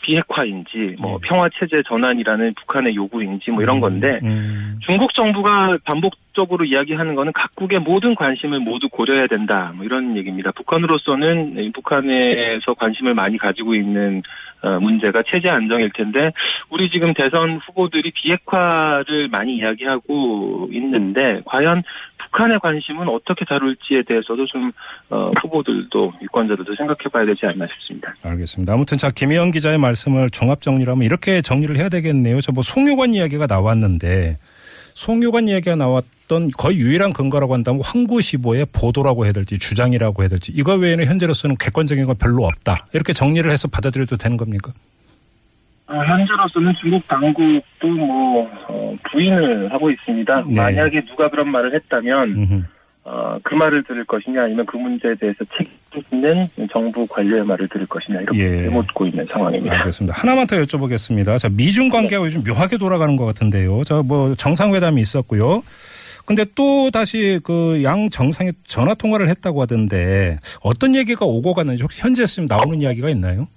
[0.03, 1.29] 비핵화인지 뭐 네.
[1.29, 7.81] 평화 체제 전환이라는 북한의 요구인지 뭐 이런 건데 음, 중국 정부가 반복적으로 이야기하는 거는 각국의
[7.81, 9.73] 모든 관심을 모두 고려해야 된다.
[9.75, 10.51] 뭐 이런 얘기입니다.
[10.53, 14.23] 북한으로서는 이 북한에서 관심을 많이 가지고 있는
[14.63, 16.31] 어, 문제가 체제 안정일 텐데
[16.71, 21.83] 우리 지금 대선 후보들이 비핵화를 많이 이야기하고 있는데 과연
[22.33, 24.73] 북한의 관심은 어떻게 다룰지에 대해서도 좀
[25.11, 28.15] 어, 후보들도 유권자들도 생각해봐야 되지 않나 싶습니다.
[28.25, 28.73] 알겠습니다.
[28.73, 32.41] 아무튼 자 김혜영 기자의 말씀을 종합 정리를 하면 이렇게 정리를 해야 되겠네요.
[32.41, 34.37] 저 뭐 송유관 이야기가 나왔는데
[34.95, 40.75] 송유관 이야기가 나왔던 거의 유일한 근거라고 한다면 황구시보의 보도라고 해야 될지 주장이라고 해야 될지 이거
[40.75, 42.87] 외에는 현재로서는 객관적인 건 별로 없다.
[42.93, 44.73] 이렇게 정리를 해서 받아들여도 되는 겁니까?
[45.93, 50.45] 아, 현재로서는 중국 당국도 뭐 어, 부인을 하고 있습니다.
[50.49, 50.55] 네.
[50.55, 52.67] 만약에 누가 그런 말을 했다면.
[53.05, 55.39] 어, 그 말을 들을 것이냐 아니면 그 문제에 대해서
[55.93, 58.69] 책임있는 정부 관료의 말을 들을 것이냐 이렇게 예.
[58.69, 59.77] 묻고 있는 상황입니다.
[59.77, 60.15] 알겠습니다.
[60.17, 61.37] 하나만 더 여쭤보겠습니다.
[61.37, 63.83] 자, 미중 관계가 요즘 묘하게 돌아가는 것 같은데요.
[63.83, 65.65] 자, 뭐 정상회담이 있었고요.
[66.27, 72.01] 근데 또 다시 그 양 정상이 전화 통화를 했다고 하던데 어떤 얘기가 오고 갔는지 혹시
[72.03, 73.49] 현재 지금 나오는 이야기가 있나요?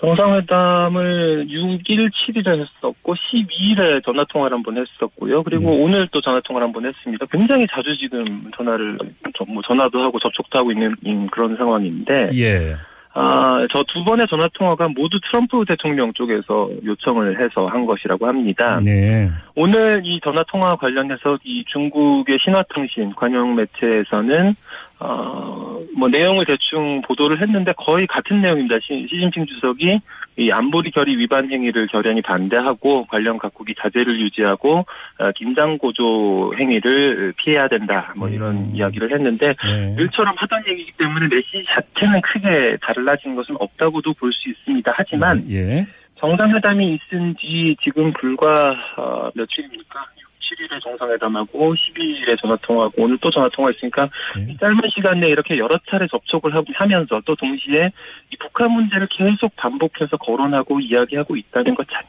[0.00, 5.42] 정상회담을 6일, 7일에 했었고 12일에 전화 통화를 한번 했었고요.
[5.42, 5.82] 그리고 음.
[5.82, 7.24] 오늘 또 전화 통화를 한번 했습니다.
[7.30, 8.98] 굉장히 자주 지금 전화를
[9.36, 12.76] 저- 뭐 전화도 하고 접촉도 하고 있는 음, 그런 상황인데 예.
[13.18, 18.78] 아, 저 두 번의 전화 통화가 모두 트럼프 대통령 쪽에서 요청을 해서 한 것이라고 합니다.
[18.84, 19.30] 네.
[19.54, 24.52] 오늘 이 전화 통화 관련해서 이 중국의 신화통신 관영 매체에서는
[24.98, 28.76] 어, 뭐 내용을 대충 보도를 했는데 거의 같은 내용입니다.
[28.80, 30.00] 시, 시진핑 주석이
[30.38, 34.86] 이 안보리 결의 위반 행위를 결연히 반대하고 관련 각국이 자제를 유지하고
[35.18, 38.12] 어, 긴장 고조 행위를 피해야 된다.
[38.16, 38.72] 뭐 이런 음.
[38.74, 39.96] 이야기를 했는데 네.
[39.98, 44.92] 일처럼 하던 얘기이기 때문에 메시지 자체는 크게 달라진 것은 없다고도 볼 수 있습니다.
[44.94, 45.86] 하지만 예.
[46.18, 50.06] 정상회담이 있은 뒤 지금 불과 어, 며칠입니까?
[50.46, 54.46] 7일에 정상회담하고 12일에 전화통화하고 오늘 또 전화통화했으니까 네.
[54.52, 57.90] 이 짧은 시간 내에 이렇게 여러 차례 접촉을 하면서 또 동시에
[58.30, 62.08] 이 북한 문제를 계속 반복해서 거론하고 이야기하고 있다는 것 자체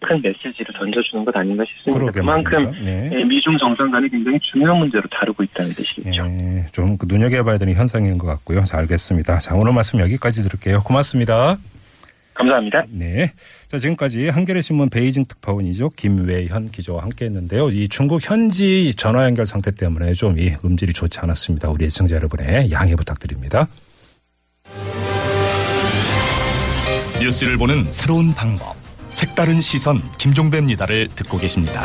[0.00, 2.10] 큰 메시지를 던져주는 것 아닌가 싶습니다.
[2.12, 2.70] 그만큼.
[2.82, 3.10] 네.
[3.12, 6.24] 예, 미중 정상 간에 굉장히 중요한 문제로 다루고 있다는 뜻이겠죠.
[6.24, 8.64] 예, 좀그 눈여겨봐야 되는 현상인 것 같고요.
[8.64, 9.38] 자, 알겠습니다.
[9.38, 10.82] 자, 오늘 말씀 여기까지 들을게요.
[10.82, 11.56] 고맙습니다.
[12.40, 12.84] 감사합니다.
[12.90, 13.32] 네.
[13.68, 15.90] 자, 지금까지 한겨레 신문 베이징 특파원이죠.
[15.90, 17.68] 김외현 기자와 함께 했는데요.
[17.70, 21.68] 이 중국 현지 전화 연결 상태 때문에 좀 이 음질이 좋지 않았습니다.
[21.70, 23.68] 우리 애청자 여러분의 양해 부탁드립니다.
[27.20, 28.74] 뉴스를 보는 새로운 방법.
[29.10, 31.82] 색다른 시선 김종배입니다를 듣고 계십니다.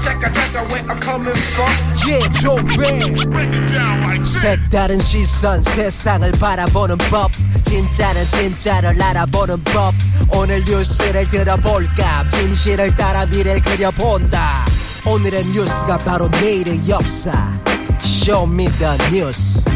[0.00, 1.72] Check check check where I'm coming from.
[2.06, 7.30] Yeah, 조배 색다른 시선 세상을 바라보는 법
[7.62, 9.94] 진짜는 진짜를 알아보는 법
[10.30, 14.66] 오늘 뉴스를 들어볼까 진실을 따라 미래를 그려본다
[15.06, 17.52] 오늘의 뉴스가 바로 내일의 역사
[18.00, 19.70] Show Me the 뉴스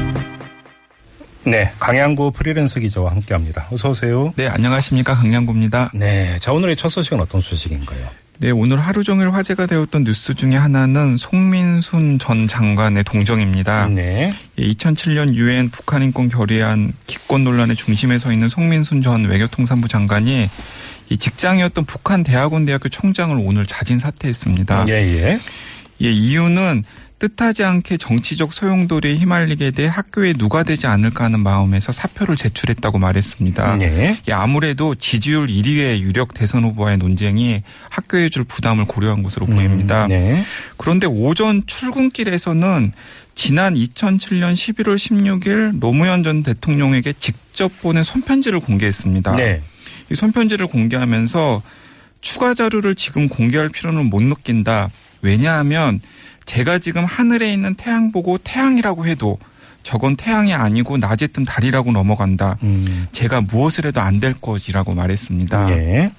[1.45, 1.73] 네.
[1.79, 3.67] 강양구 프리랜서 기자와 함께 합니다.
[3.73, 4.33] 어서 오세요.
[4.37, 5.15] 네, 안녕하십니까.
[5.15, 5.91] 강양구입니다.
[5.95, 6.37] 네.
[6.39, 8.20] 자, 오늘의 첫 소식은 어떤 소식인가요?
[8.41, 13.89] 네, 오늘 하루 종일 화제가 되었던 뉴스 중에 하나는 송민순 전 장관의 동정입니다.
[13.89, 14.33] 네.
[14.57, 20.49] 2007년 유엔 북한 인권 결의안 기권 논란의 중심에 서 있는 송민순 전 외교통상부 장관이
[21.11, 24.87] 이 직장이었던 북한 대학원 대학교 총장을 오늘 자진 사퇴했습니다.
[24.89, 25.41] 예, 예.
[26.01, 26.85] 예, 이유는
[27.21, 33.77] 뜻하지 않게 정치적 소용돌이에 휘말리게 돼 학교에 누가 되지 않을까 하는 마음에서 사표를 제출했다고 말했습니다.
[33.77, 34.19] 네.
[34.27, 40.07] 예, 아무래도 지지율 1위의 유력 대선 후보와의 논쟁이 학교에 줄 부담을 고려한 것으로 보입니다.
[40.09, 40.45] 네.
[40.79, 42.93] 그런데 오전 출근길에서는
[43.35, 49.37] 지난 2007년 11월 16일 노무현 전 대통령에게 직접 보낸 손편지를 공개했습니다.
[49.37, 49.63] 네.
[50.11, 51.63] 이 손편지를 공개하면서
[52.23, 54.91] 추가 자료를 지금 공개할 필요는 못 느낀다.
[55.23, 56.01] 왜냐하면
[56.51, 59.39] 제가 지금 하늘에 있는 태양 보고 태양이라고 해도
[59.85, 62.57] 저건 태양이 아니고 낮에 뜬 달이라고 넘어간다.
[62.65, 63.07] 음.
[63.13, 65.71] 제가 무엇을 해도 안 될 것이라고 말했습니다.
[65.71, 66.11] 예.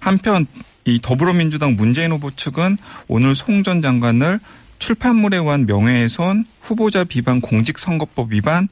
[0.00, 0.44] 한편
[0.84, 4.40] 이 더불어민주당 문재인 후보 측은 오늘 송 전 장관을
[4.80, 8.66] 출판물에 의한 명예훼손, 후보자 비방 공직선거법 위반,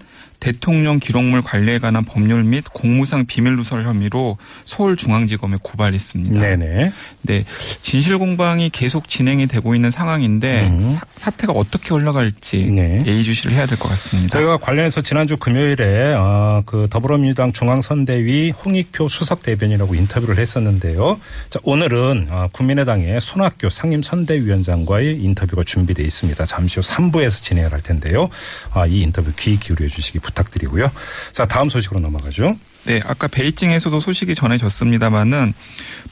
[0.46, 6.40] 대통령 기록물 관리에 관한 법률 및 공무상 비밀 누설 혐의로 서울중앙지검에 고발했습니다.
[6.40, 6.92] 네네.
[7.22, 7.44] 네,
[7.82, 10.80] 진실 공방이 계속 진행이 되고 있는 상황인데 음.
[11.16, 13.02] 사, 태가 어떻게 올라갈지 네.
[13.04, 14.38] 예의주시를 해야 될 것 같습니다.
[14.38, 21.18] 저희가 관련해서 지난주 금요일에 어, 그 더불어민주당 중앙선대위 홍익표 수석 대변인하고 인터뷰를 했었는데요.
[21.50, 26.44] 자, 오늘은 어, 국민의당의 손학규 상임선대위원장과의 인터뷰가 준비되어 있습니다.
[26.44, 28.28] 잠시 후 3부에서 진행을 할 텐데요.
[28.72, 30.90] 아, 이 인터뷰 귀 기울여 주시기 부탁드 리고요.
[31.32, 32.56] 자, 다음 소식으로 넘어가죠.
[32.84, 35.52] 네, 아까 베이징에서도 소식이 전해졌습니다마는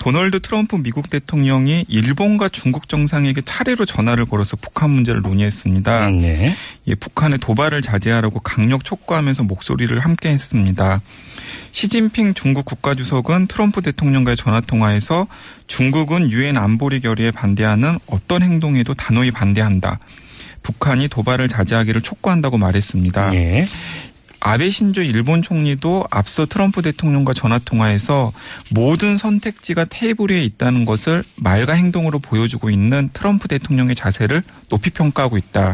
[0.00, 6.10] 도널드 트럼프 미국 대통령이 일본과 중국 정상에게 차례로 전화를 걸어서 북한 문제를 논의했습니다.
[6.10, 6.56] 네.
[6.88, 11.00] 예, 북한의 도발을 자제하라고 강력 촉구하면서 목소리를 함께 했습니다.
[11.70, 15.28] 시진핑 중국 국가주석은 트럼프 대통령과의 전화통화에서
[15.68, 20.00] 중국은 유엔 안보리 결의에 반대하는 어떤 행동에도 단호히 반대한다.
[20.64, 23.34] 북한이 도발을 자제하기를 촉구한다고 말했습니다.
[23.34, 23.68] 예.
[24.46, 28.30] 아베 신조 일본 총리도 앞서 트럼프 대통령과 전화 통화에서
[28.72, 35.38] 모든 선택지가 테이블 위에 있다는 것을 말과 행동으로 보여주고 있는 트럼프 대통령의 자세를 높이 평가하고
[35.38, 35.72] 있다.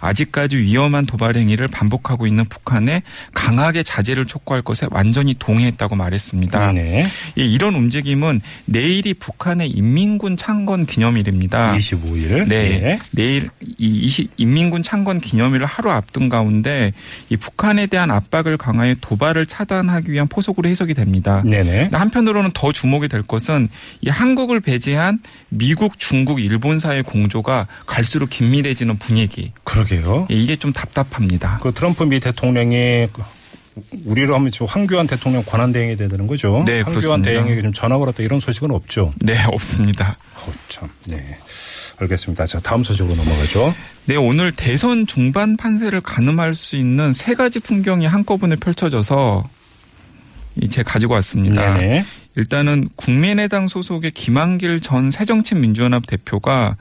[0.00, 6.72] 아직까지 위험한 도발 행위를 반복하고 있는 북한에 강하게 자제를 촉구할 것에 완전히 동의했다고 말했습니다.
[6.72, 7.06] 네.
[7.38, 11.74] 이- 이런 움직임은 내일이 북한의 인민군 창건 기념일입니다.
[11.74, 12.48] 25일.
[12.48, 12.54] 네.
[12.84, 12.98] 예.
[13.12, 16.92] 내일 이 20, 인민군 창건 기념일을 하루 앞둔 가운데
[17.30, 21.44] 이 북한에 대한 압박을 강화해 도발을 차단하기 위한 포석으로 해석이 됩니다.
[21.46, 21.90] 네네.
[21.92, 23.68] 한편으로는 더 주목이 될 것은
[24.00, 29.52] 이 한국을 배제한 미국, 중국, 일본 사이의 공조가 갈수록 긴밀해지는 분위기.
[29.62, 30.26] 그러게요.
[30.28, 31.60] 예, 이게 좀 답답합니다.
[31.62, 33.22] 그 트럼프 미 대통령이 그
[34.06, 36.64] 우리로 하면 지금 황교안 대통령 권한 대행이 되는 거죠.
[36.66, 37.30] 네, 황교안 그렇습니다.
[37.30, 39.12] 대행에게 좀 전화 걸었다 이런 소식은 없죠.
[39.20, 40.16] 네, 없습니다.
[40.34, 40.88] 어, 참.
[41.04, 41.38] 네.
[41.98, 42.46] 알겠습니다.
[42.46, 43.74] 자, 다음 소식으로 넘어가죠.
[44.06, 49.44] 네, 오늘 대선 중반 판세를 가늠할 수 있는 세 가지 풍경이 한꺼번에 펼쳐져서
[50.56, 51.74] 이 제가 가지고 왔습니다.
[51.74, 52.04] 네네.
[52.36, 56.76] 일단은 국민의당 소속의 김한길 전 새정치민주연합 대표가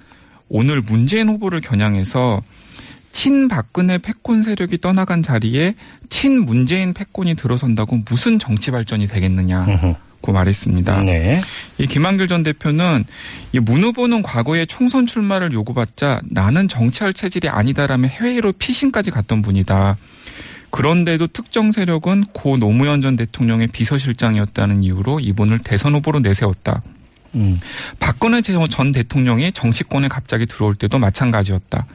[0.50, 2.42] 오늘 문재인 후보를 겨냥해서
[3.12, 5.76] 친 박근혜 패권 세력이 떠나간 자리에
[6.10, 10.32] 친 문재인 패권이 들어선다고 무슨 정치 발전이 되겠느냐 고.
[10.32, 11.04] 말했습니다.
[11.04, 11.42] 네.
[11.78, 13.06] 이 김한길 전 대표는
[13.52, 19.98] 이문 후보는 과거에 총선 출마를 요구받자 나는 정치할 체질이 아니다라며 해외로 피신까지 갔던 분이다.
[20.72, 26.82] 그런데도 특정 세력은 고 노무현 전 대통령의 비서실장이었다는 이유로 이분을 대선 후보로 내세웠다.
[27.36, 27.60] 음.
[28.00, 31.86] 박근혜 전 대통령이 정치권에 갑자기 들어올 때도 마찬가지였다.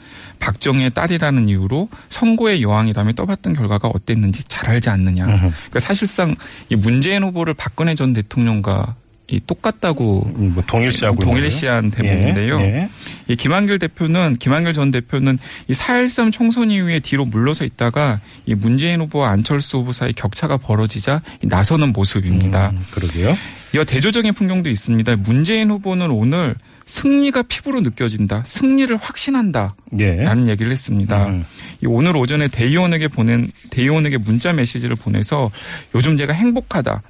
[0.40, 5.26] 박정희의 딸이라는 이유로 선거의 여왕이라며 떠봤던 결과가 어땠는지 잘 알지 않느냐.
[5.26, 6.34] 그러니까 사실상
[6.68, 8.96] 이 문재인 후보를 박근혜 전 대통령과
[9.30, 12.60] 이 똑같다고 음, 뭐 동일시하고 동일시한 대목인데요.
[12.60, 12.88] 예, 예.
[13.28, 15.36] 이 김한길 대표는 김한길 전 대표는
[15.68, 21.20] 이 4.13 총선 이후에 뒤로 물러서 있다가 이 문재인 후보와 안철수 후보 사이 격차가 벌어지자
[21.42, 22.70] 이 나서는 모습입니다.
[22.70, 23.36] 음, 그러게요.
[23.74, 25.16] 이어 대조적인 풍경도 있습니다.
[25.16, 26.54] 문재인 후보는 오늘
[26.86, 28.42] 승리가 피부로 느껴진다.
[28.46, 29.74] 승리를 확신한다.
[29.98, 30.16] 예.
[30.16, 31.26] 라는 얘기를 했습니다.
[31.26, 31.44] 음.
[31.82, 35.50] 이 오늘 오전에 대의원에게 보낸 대의원에게 문자 메시지를 보내서
[35.94, 37.02] 요즘 제가 행복하다.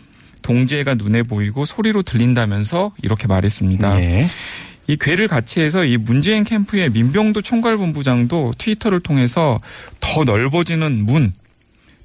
[0.43, 4.01] 동지애가 눈에 보이고 소리로 들린다면서 이렇게 말했습니다.
[4.01, 4.27] 예.
[4.89, 9.61] 이 괴를 같이 해서 이 문재인 캠프의 민병도 총괄본부장도 트위터를 통해서
[10.01, 11.35] 더 넓어지는 문,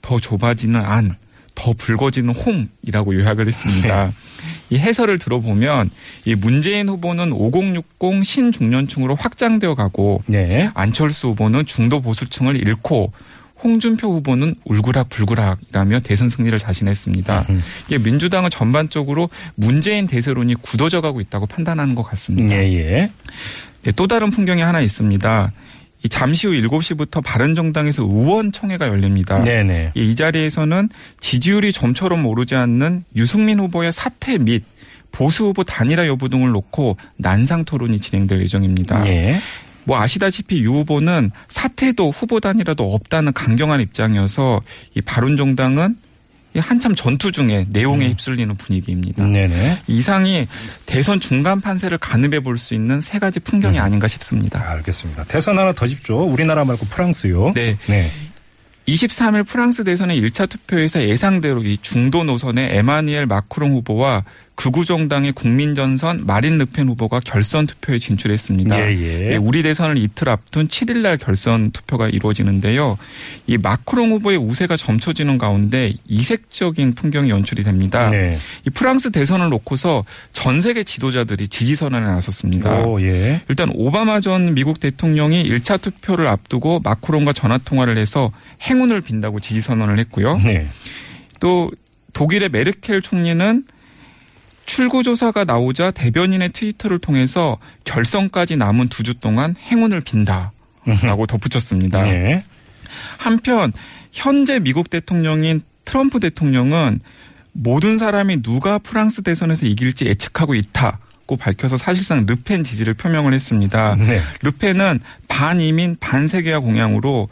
[0.01, 1.15] 더 좁아지는 안,
[1.55, 4.11] 더 붉어지는 홍이라고 요약을 했습니다.
[4.69, 5.89] 이 해설을 들어보면
[6.25, 10.69] 이 문재인 후보는 5060 신중년층으로 확장되어 가고 네.
[10.73, 13.13] 안철수 후보는 중도 보수층을 잃고
[13.63, 17.45] 홍준표 후보는 울그락불그락이라며 대선 승리를 자신했습니다.
[17.49, 17.63] 음.
[17.87, 22.53] 이게 민주당은 전반적으로 문재인 대세론이 굳어져 가고 있다고 판단하는 것 같습니다.
[22.55, 23.11] 예, 예.
[23.83, 25.51] 네, 또 다른 풍경이 하나 있습니다.
[26.03, 29.41] 이 잠시 후 7시부터 바른정당에서 의원총회가 열립니다.
[29.41, 29.91] 네네.
[29.95, 30.89] 이, 이 자리에서는
[31.19, 34.63] 지지율이 점처럼 오르지 않는 유승민 후보의 사퇴 및
[35.11, 39.05] 보수 후보 단일화 여부 등을 놓고 난상 토론이 진행될 예정입니다.
[39.07, 39.39] 예.
[39.85, 44.61] 뭐 아시다시피 유 후보는 사퇴도 후보 단이라도 없다는 강경한 입장이어서
[44.95, 45.97] 이 바른정당은 이
[46.59, 49.25] 한참 전투 중에 내용에 휩쓸리는 분위기입니다.
[49.25, 49.81] 네네.
[49.87, 50.47] 이상이
[50.85, 54.63] 대선 중간 판세를 가늠해 볼 수 있는 세 가지 풍경이 아닌가 싶습니다.
[54.71, 55.23] 알겠습니다.
[55.25, 56.19] 대선 하나 더 짚죠.
[56.23, 57.53] 우리나라 말고 프랑스요.
[57.55, 57.77] 네.
[57.87, 58.11] 네.
[58.87, 64.23] 23일 프랑스 대선의 1차 투표에서 예상대로 이 중도 노선의 에마니엘 마크롱 후보와
[64.55, 68.79] 극우 정당의 국민전선 마린 르펜 후보가 결선 투표에 진출했습니다.
[68.79, 69.31] 예, 예.
[69.31, 72.97] 예, 우리 대선을 이틀 앞둔 7일 날 결선 투표가 이루어지는데요.
[73.47, 78.09] 이 마크롱 후보의 우세가 점쳐지는 가운데 이색적인 풍경이 연출이 됩니다.
[78.09, 78.37] 네.
[78.65, 82.81] 이 프랑스 대선을 놓고서 전 세계 지도자들이 지지 선언에 나섰습니다.
[82.85, 83.41] 오, 예.
[83.49, 89.61] 일단 오바마 전 미국 대통령이 1차 투표를 앞두고 마크롱과 전화 통화를 해서 행운을 빈다고 지지
[89.61, 90.37] 선언을 했고요.
[90.37, 90.69] 네.
[91.39, 91.71] 또
[92.13, 93.65] 독일의 메르켈 총리는
[94.65, 102.03] 출구 조사가 나오자 대변인의 트위터를 통해서 결선까지 남은 두 주 동안 행운을 빈다라고 덧붙였습니다.
[102.03, 102.43] 네.
[103.17, 103.73] 한편
[104.11, 107.01] 현재 미국 대통령인 트럼프 대통령은
[107.51, 113.95] 모든 사람이 누가 프랑스 대선에서 이길지 예측하고 있다 고 밝혀서 사실상 르펜 지지를 표명을 했습니다.
[113.95, 114.21] 네.
[114.41, 117.29] 르펜은 반이민 반세계화 공약으로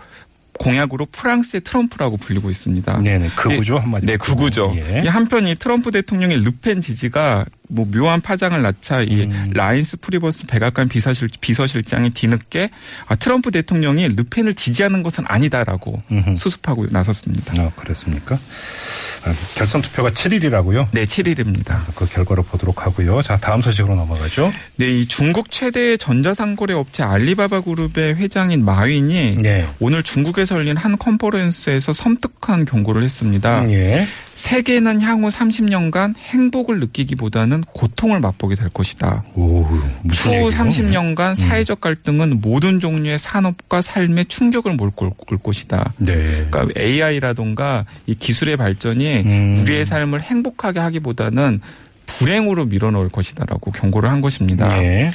[0.62, 3.00] 공약으로 프랑스의 트럼프라고 불리고 있습니다.
[3.00, 3.32] 네네.
[3.36, 4.12] 극우죠, 한마디로.
[4.12, 4.74] 네, 극우죠.
[4.76, 5.04] 예.
[5.04, 9.52] 이 한편 이 트럼프 대통령의 르펜 지지가 뭐 묘한 파장을 낳자 이 음.
[9.54, 12.70] 라인스 프리버스 백악관 비서실, 비서실장이 뒤늦게
[13.08, 16.36] 아, 트럼프 대통령이 르펜을 지지하는 것은 아니다라고 음흠.
[16.36, 17.54] 수습하고 나섰습니다.
[17.62, 18.36] 아, 그렇습니까?
[18.36, 20.88] 아, 결선 투표가 7일이라고요?
[20.92, 21.80] 네, 7일입니다.
[21.96, 23.22] 그 결과를 보도록 하고요.
[23.22, 24.52] 자, 다음 소식으로 넘어가죠.
[24.76, 29.68] 네, 이 중국 최대의 전자상거래 업체 알리바바 그룹의 회장인 마윈이 네.
[29.80, 33.70] 오늘 중국에서 열린 한 컨퍼런스에서 섬뜩한 경고를 했습니다.
[33.72, 34.08] 예.
[34.34, 39.24] 세계는 향후 30년간 행복을 느끼기보다는 고통을 맛보게 될 것이다.
[39.36, 39.66] 오,
[40.12, 40.50] 추후 얘기예요?
[40.50, 45.94] 30년간 사회적 갈등은 모든 종류의 산업과 삶에 충격을 몰고 올 것이다.
[45.98, 46.48] 네.
[46.50, 49.58] 그러니까 AI라던가 이 기술의 발전이 음.
[49.60, 51.62] 우리의 삶을 행복하게 하기보다는
[52.06, 54.82] 불행으로 밀어넣을 것이다라고 경고를 한 것입니다.
[54.84, 55.12] 예.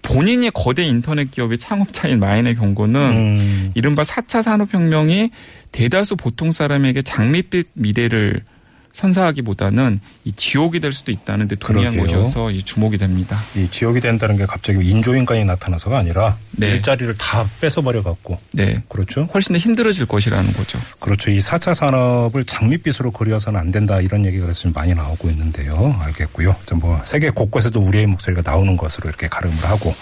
[0.00, 3.72] 이 본인이 거대 인터넷 기업의 창업자인 마인의 경고는 음.
[3.74, 5.30] 이른바 4차 산업혁명이
[5.72, 8.42] 대다수 보통 사람에게 장밋빛 미래를
[8.92, 12.18] 선사하기보다는 이 지옥이 될 수도 있다는 데 동의한 그러게요.
[12.18, 13.38] 것이어서 이 주목이 됩니다.
[13.56, 16.72] 이 지역이 된다는 게 갑자기 인조인간이 나타나서가 아니라 네.
[16.72, 18.82] 일자리를 다 뺏어버려 갖고 네.
[18.88, 19.28] 그렇죠.
[19.32, 20.78] 훨씬 더 힘들어질 것이라는 거죠.
[20.98, 21.30] 그렇죠.
[21.30, 25.96] 이 4차 산업을 장밋빛으로 그려서는 안 된다 이런 얘기가 좀 많이 나오고 있는데요.
[26.00, 26.56] 알겠고요.
[26.66, 29.94] 좀뭐 세계 곳곳에도 우리의 목소리가 나오는 것으로 이렇게 가름을 하고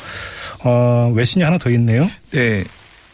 [0.65, 2.11] 어, 외신이 하나 더 있네요.
[2.31, 2.65] 네.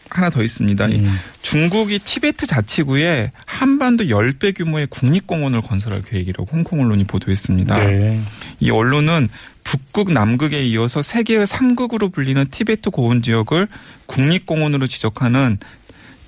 [0.09, 0.87] 하나 더 있습니다.
[0.87, 1.19] 이 음.
[1.41, 7.77] 중국이 티베트 자치구에 한반도 10배 규모의 국립공원을 건설할 계획이라고 홍콩 언론이 보도했습니다.
[7.77, 8.21] 네.
[8.59, 9.29] 이 언론은
[9.63, 13.67] 북극, 남극에 이어서 세계의 3극으로 불리는 티베트 고원 지역을
[14.05, 15.57] 국립공원으로 지적하는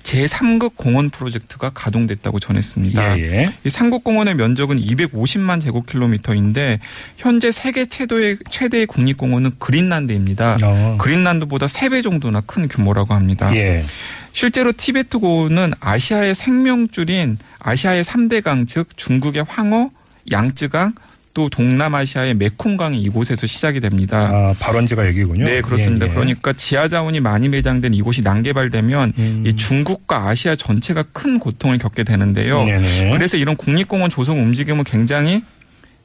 [0.08, 3.18] 제3극 공원 프로젝트가 가동됐다고 전했습니다.
[3.18, 3.54] 예, 예.
[3.64, 6.80] 이 삼국 공원의 면적은 250만 제곱킬로미터인데
[7.18, 10.56] 현재 세계 최대의, 최대의 국립공원은 그린란드입니다.
[10.62, 10.96] 어.
[10.98, 13.54] 그린란드보다 3배 정도나 큰 규모라고 합니다.
[13.54, 13.84] 예.
[14.32, 19.90] 실제로 티베트 고원은 아시아의 생명줄인 아시아의 3대 강, 즉 중국의 황어,
[20.30, 20.94] 양쯔강,
[21.38, 24.28] 또 동남아시아의 메콩강이 이곳에서 시작이 됩니다.
[24.28, 25.44] 아, 발원지가 여기군요.
[25.44, 26.06] 네, 그렇습니다.
[26.06, 26.14] 예, 예.
[26.14, 29.44] 그러니까 지하 자원이 많이 매장된 이곳이 난개발되면 음.
[29.46, 32.64] 이 중국과 아시아 전체가 큰 고통을 겪게 되는데요.
[32.64, 33.12] 네네.
[33.12, 35.44] 그래서 이런 국립공원 조성 움직임은 굉장히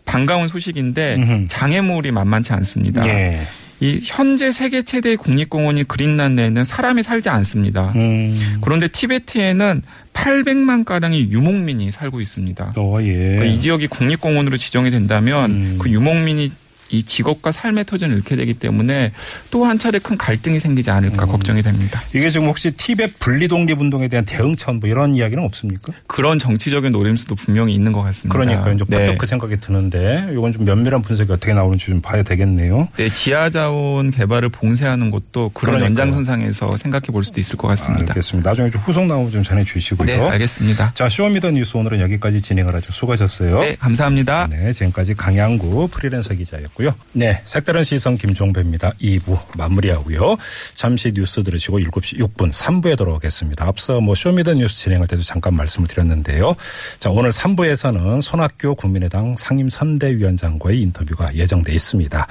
[0.06, 1.48] 반가운 소식인데.
[1.48, 3.04] 장애물이 만만치 않습니다.
[3.08, 3.41] 예.
[3.84, 7.91] 이 현재 세계 최대의 국립공원인 그린란드에는 사람이 살지 않습니다.
[7.98, 8.60] 음.
[8.62, 9.82] 그런데 티베트에는
[10.13, 12.76] 800만 가량의 유목민이 살고 있습니다.
[12.78, 13.13] 어, 예.
[13.13, 15.76] 그러니까 이 지역이 국립공원으로 지정이 된다면 음.
[15.82, 16.54] 그 유목민이
[16.89, 19.12] 이 직업과 삶의 터전을 잃게 되기 때문에
[19.52, 20.96] 또 한 차례 큰 갈등이 생기지 음.
[20.98, 22.02] 않을까 걱정이 됩니다.
[22.13, 25.93] 이게 지금 혹시 티벳 분리 독립 운동에 대한 대응 차원 뭐 이런 이야기는 없습니까?
[26.06, 28.38] 그런 정치적인 노림수도 분명히 있는 것 같습니다.
[28.38, 29.15] 그러니까 이제 네.
[29.17, 32.89] 그 생각이 드는데 이건 좀 면밀한 분석이 어떻게 나오는지 좀 봐야 되겠네요.
[32.98, 35.86] 네, 지하 자원 개발을 봉쇄하는 것도 그런 그러니까요.
[35.86, 38.12] 연장선상에서 생각해 볼 수도 있을 것 같습니다.
[38.13, 38.50] 알겠습니다.
[38.50, 40.06] 나중에 좀 후속 나오면 좀 전해 주시고요.
[40.06, 40.91] 네, 알겠습니다.
[40.93, 42.91] 자, Show Me the 뉴스 오늘은 여기까지 진행을 하죠.
[42.91, 43.60] 수고하셨어요.
[43.62, 44.48] 네, 감사합니다.
[44.50, 46.83] 네, 지금까지 강양구 프리랜서 기자였고요.
[47.12, 48.91] 네, 색다른 시선 김종배입니다.
[49.02, 50.38] 2부 마무리하고요.
[50.74, 53.65] 잠시 뉴스 들으시고 7시 6분 3부에 돌아오겠습니다.
[53.65, 56.56] 앞서 뭐 Show Me the 뉴스 진행할 때도 잠깐 말씀을 드렸는데요.
[57.00, 62.28] 자, 오늘 3부에서는 손학규 국민의당 상임선대위원장과의 인터뷰가 예정돼 있습니다.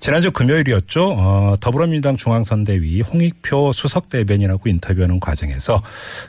[0.00, 1.14] 지난주 금요일이었죠.
[1.16, 5.80] 어, 더불어민주당 중앙선대위 홍익표 수석대변인하고 인터뷰하는 과정에서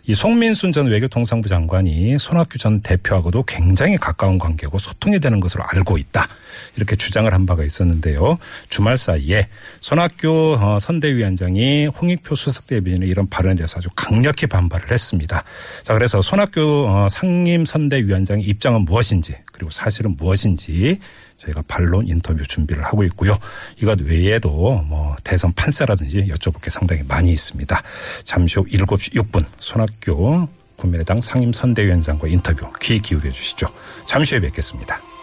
[0.06, 5.98] 이 송민순 전 외교통상부 장관이 손학규 전 대표하고도 굉장히 가까운 관계고 소통이 되는 것으로 알고
[5.98, 6.28] 있다.
[6.76, 8.38] 이렇게 주장을 한바 가 바가 있었는데요.
[8.70, 9.48] 주말 사이에
[9.80, 15.44] 손학규 어, 선대위원장이 홍익표 수석 대변인의 이런 발언에 대해서 아주 강력히 반발을 했습니다.
[15.82, 21.00] 자, 그래서 손학규 어, 상임 선대위원장의 입장은 무엇인지 그리고 사실은 무엇인지
[21.38, 23.34] 저희가 반론 인터뷰 준비를 하고 있고요.
[23.82, 27.82] 이것 외에도 뭐 대선 판세라든지 여쭤볼 게 상당히 많이 있습니다.
[28.24, 33.68] 잠시 후 7시 6분 손학규 국민의당 상임 선대위원장과 인터뷰 귀 기울여 주시죠.
[34.06, 35.15] 잠시 후에 뵙겠습니다.